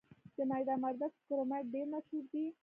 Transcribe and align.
د 0.37 0.39
میدان 0.51 0.79
وردګو 0.85 1.23
کرومایټ 1.27 1.65
ډیر 1.73 1.85
مشهور 1.93 2.25
دی. 2.31 2.45